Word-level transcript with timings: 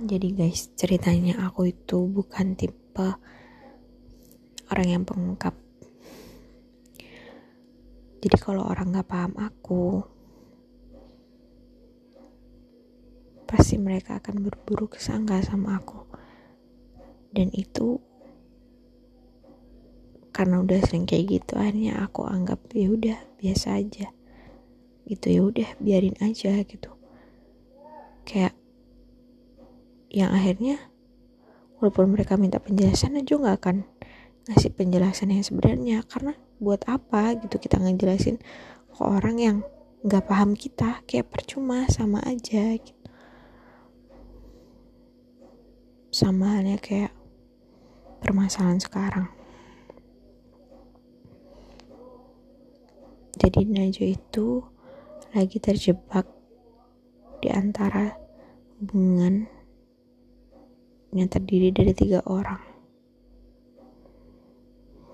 Jadi 0.00 0.32
guys, 0.32 0.72
ceritanya 0.80 1.44
aku 1.44 1.68
itu 1.68 2.08
bukan 2.08 2.56
tipe 2.56 3.20
orang 4.72 4.88
yang 4.88 5.04
pengungkap. 5.04 5.52
Jadi 8.24 8.36
kalau 8.40 8.64
orang 8.64 8.96
gak 8.96 9.12
paham 9.12 9.36
aku, 9.36 10.00
pasti 13.44 13.76
mereka 13.76 14.24
akan 14.24 14.40
berburu 14.40 14.88
kesangka 14.88 15.44
sama 15.44 15.76
aku. 15.76 16.08
Dan 17.36 17.52
itu 17.52 18.00
karena 20.32 20.64
udah 20.64 20.80
sering 20.80 21.04
kayak 21.04 21.44
gitu, 21.44 21.60
akhirnya 21.60 22.00
aku 22.00 22.24
anggap 22.24 22.56
ya 22.72 22.88
udah 22.88 23.20
biasa 23.36 23.76
aja. 23.76 24.08
Gitu 25.04 25.26
ya 25.28 25.44
udah 25.44 25.68
biarin 25.76 26.16
aja 26.24 26.56
gitu. 26.64 26.88
Kayak 28.24 28.56
yang 30.10 30.34
akhirnya 30.34 30.82
walaupun 31.78 32.10
mereka 32.10 32.34
minta 32.34 32.58
penjelasan 32.58 33.16
aja 33.16 33.38
nggak 33.38 33.56
akan 33.62 33.76
ngasih 34.50 34.74
penjelasan 34.74 35.30
yang 35.30 35.46
sebenarnya. 35.46 36.02
Karena 36.04 36.34
buat 36.58 36.82
apa 36.90 37.38
gitu 37.38 37.56
kita 37.56 37.78
ngejelasin 37.78 38.42
ke 38.90 39.00
orang 39.00 39.36
yang 39.38 39.56
nggak 40.02 40.26
paham 40.26 40.58
kita 40.58 41.00
kayak 41.06 41.30
percuma 41.30 41.86
sama 41.88 42.18
aja 42.26 42.74
gitu. 42.76 42.98
Sama 46.10 46.58
halnya 46.58 46.76
kayak 46.82 47.14
permasalahan 48.18 48.82
sekarang. 48.82 49.28
Jadi 53.40 53.64
Najwa 53.64 54.06
itu 54.10 54.60
lagi 55.32 55.56
terjebak 55.62 56.28
di 57.40 57.48
antara 57.48 58.12
hubungan 58.76 59.48
yang 61.10 61.26
terdiri 61.26 61.74
dari 61.74 61.92
tiga 61.94 62.22
orang. 62.26 62.62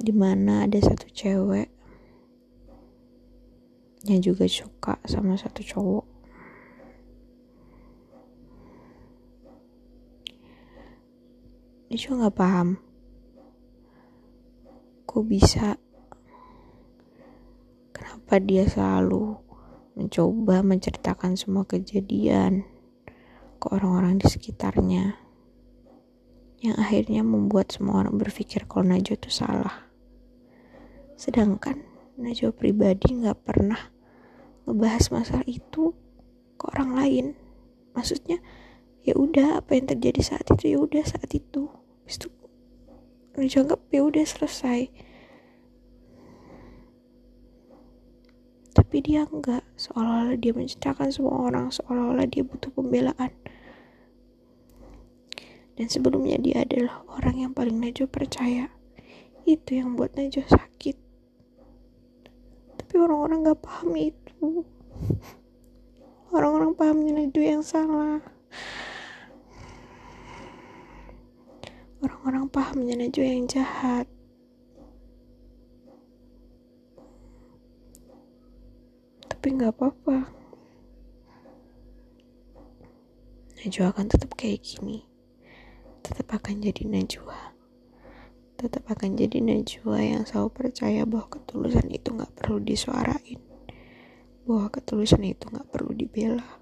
Di 0.00 0.14
mana 0.14 0.64
ada 0.64 0.78
satu 0.80 1.10
cewek 1.10 1.68
yang 4.08 4.20
juga 4.24 4.48
suka 4.48 4.96
sama 5.04 5.36
satu 5.36 5.60
cowok. 5.60 6.06
Dia 11.90 11.98
juga 11.98 12.14
nggak 12.26 12.36
paham 12.38 12.68
kok 15.10 15.26
bisa 15.26 15.74
kenapa 17.90 18.38
dia 18.38 18.62
selalu 18.62 19.42
mencoba 19.98 20.62
menceritakan 20.62 21.34
semua 21.34 21.66
kejadian 21.66 22.62
ke 23.58 23.66
orang-orang 23.74 24.22
di 24.22 24.30
sekitarnya 24.30 25.29
yang 26.60 26.76
akhirnya 26.76 27.24
membuat 27.24 27.72
semua 27.72 28.04
orang 28.04 28.20
berpikir 28.20 28.68
kalau 28.68 28.84
Najwa 28.84 29.16
itu 29.16 29.32
salah. 29.32 29.88
Sedangkan 31.16 31.80
Najwa 32.20 32.52
pribadi 32.52 33.16
nggak 33.16 33.40
pernah 33.48 33.80
ngebahas 34.68 35.08
masalah 35.08 35.46
itu 35.48 35.96
ke 36.60 36.64
orang 36.76 36.92
lain. 36.92 37.26
Maksudnya 37.96 38.44
ya 39.00 39.16
udah 39.16 39.64
apa 39.64 39.72
yang 39.72 39.88
terjadi 39.88 40.20
saat 40.20 40.44
itu 40.52 40.76
ya 40.76 40.78
udah 40.84 41.00
saat 41.00 41.32
itu. 41.32 41.72
Habis 42.04 42.20
itu 42.20 42.28
Najwa 43.40 43.60
anggap 43.64 43.80
ya 43.88 44.00
udah 44.04 44.24
selesai. 44.28 44.80
Tapi 48.70 48.96
dia 49.02 49.24
enggak, 49.26 49.64
seolah-olah 49.80 50.36
dia 50.38 50.52
menceritakan 50.54 51.08
semua 51.10 51.50
orang, 51.50 51.72
seolah-olah 51.74 52.26
dia 52.30 52.46
butuh 52.46 52.70
pembelaan 52.70 53.39
dan 55.80 55.88
sebelumnya 55.88 56.36
dia 56.36 56.60
adalah 56.68 57.00
orang 57.08 57.40
yang 57.40 57.52
paling 57.56 57.80
Najwa 57.80 58.04
percaya. 58.04 58.68
Itu 59.48 59.80
yang 59.80 59.96
buat 59.96 60.12
Najwa 60.12 60.44
sakit. 60.44 60.92
Tapi 62.76 62.94
orang-orang 63.00 63.48
gak 63.48 63.64
paham 63.64 63.96
itu. 63.96 64.68
Orang-orang 66.36 66.76
pahamnya 66.76 67.24
Najwa 67.24 67.44
yang 67.56 67.64
salah. 67.64 68.20
Orang-orang 72.04 72.44
pahamnya 72.52 73.00
Najwa 73.00 73.24
yang 73.24 73.48
jahat. 73.48 74.04
Tapi 79.32 79.46
gak 79.56 79.72
apa-apa. 79.80 80.28
Najwa 83.64 83.96
akan 83.96 84.06
tetap 84.12 84.36
kayak 84.36 84.60
gini 84.60 85.08
tetap 86.10 86.42
akan 86.42 86.58
jadi 86.58 86.90
Najwa. 86.90 87.54
Tetap 88.58 88.82
akan 88.90 89.14
jadi 89.14 89.38
Najwa 89.38 90.02
yang 90.02 90.26
selalu 90.26 90.50
percaya 90.50 91.06
bahwa 91.06 91.30
ketulusan 91.30 91.86
itu 91.86 92.10
gak 92.18 92.34
perlu 92.34 92.58
disuarain. 92.58 93.38
Bahwa 94.42 94.66
ketulusan 94.74 95.22
itu 95.22 95.46
gak 95.46 95.70
perlu 95.70 95.94
dibela. 95.94 96.58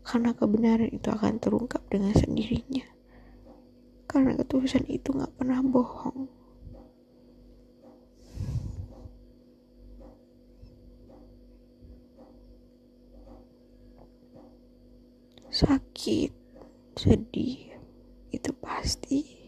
Karena 0.00 0.32
kebenaran 0.32 0.88
itu 0.88 1.12
akan 1.12 1.36
terungkap 1.36 1.84
dengan 1.92 2.16
sendirinya. 2.16 2.88
Karena 4.08 4.32
ketulusan 4.40 4.88
itu 4.88 5.12
gak 5.12 5.36
pernah 5.36 5.60
bohong. 5.60 6.32
Sakit 15.52 16.32
sedih 16.96 17.69
itu 18.30 18.50
pasti. 18.62 19.38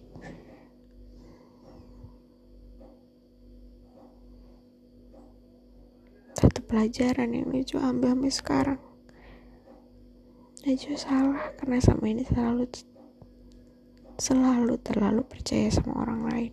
Satu 6.34 6.58
pelajaran 6.66 7.30
yang 7.30 7.54
Najwa 7.54 7.94
ambil 7.94 8.18
sampai 8.18 8.32
sekarang. 8.34 8.80
Najwa 10.66 10.96
salah 10.98 11.44
karena 11.54 11.78
sama 11.78 12.04
ini 12.10 12.26
selalu 12.26 12.66
selalu 14.18 14.74
terlalu 14.82 15.22
percaya 15.22 15.70
sama 15.70 16.02
orang 16.02 16.20
lain. 16.26 16.52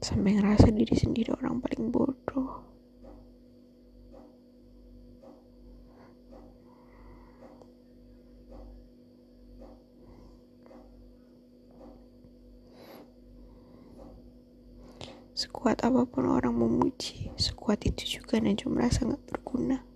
Sampai 0.00 0.40
ngerasa 0.40 0.72
diri 0.72 0.96
sendiri 0.96 1.36
orang 1.36 1.60
paling 1.60 1.92
bodoh 1.92 2.68
Sekuat 15.38 15.86
apa 15.86 16.02
pun 16.02 16.26
orang 16.26 16.50
memuji, 16.50 17.30
sekuat 17.38 17.86
itu 17.86 18.18
juga 18.18 18.42
Najwa 18.42 18.74
merasa 18.74 19.06
gak 19.06 19.22
berguna. 19.30 19.86